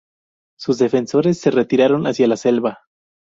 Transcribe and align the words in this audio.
Sus 0.57 0.79
defensores 0.79 1.39
se 1.39 1.51
retiraron 1.51 2.07
hacia 2.07 2.25
la 2.27 2.35
selva. 2.35 2.79